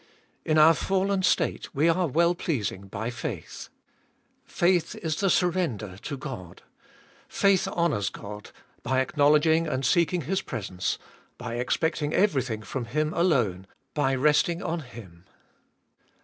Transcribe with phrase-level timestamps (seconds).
[0.43, 3.69] In our fallen state we are well pleasing by faith.
[4.45, 6.63] Faith is the surrender to God.
[7.27, 8.49] Faith honours God
[8.81, 12.85] by acknowledging and seeking His Sbe Doliest of Bll 431 presence, by expecting everything from
[12.85, 15.25] Him alone, by resting on Him.